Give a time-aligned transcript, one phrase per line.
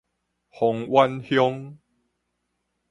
[0.49, 1.77] 芳苑鄉